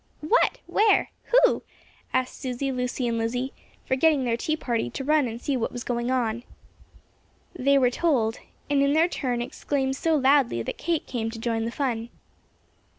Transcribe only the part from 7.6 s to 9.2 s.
were told, and in their